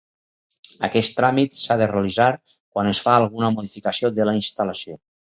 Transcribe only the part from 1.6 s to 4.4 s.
de realitzar quan es fa alguna modificació de la